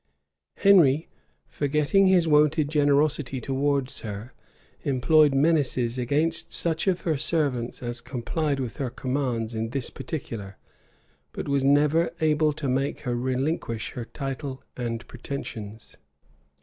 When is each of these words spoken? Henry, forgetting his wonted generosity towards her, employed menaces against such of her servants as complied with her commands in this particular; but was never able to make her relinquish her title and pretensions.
Henry, 0.55 1.09
forgetting 1.45 2.07
his 2.07 2.27
wonted 2.27 2.69
generosity 2.69 3.39
towards 3.39 3.99
her, 3.99 4.33
employed 4.81 5.35
menaces 5.35 5.95
against 5.99 6.51
such 6.51 6.87
of 6.87 7.01
her 7.01 7.17
servants 7.17 7.83
as 7.83 8.01
complied 8.01 8.59
with 8.59 8.77
her 8.77 8.89
commands 8.89 9.53
in 9.53 9.69
this 9.69 9.91
particular; 9.91 10.57
but 11.33 11.47
was 11.47 11.63
never 11.63 12.09
able 12.19 12.51
to 12.51 12.67
make 12.67 13.01
her 13.01 13.15
relinquish 13.15 13.91
her 13.91 14.05
title 14.05 14.63
and 14.75 15.07
pretensions. 15.07 15.97